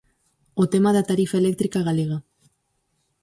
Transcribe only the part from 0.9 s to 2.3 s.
da tarifa eléctrica galega.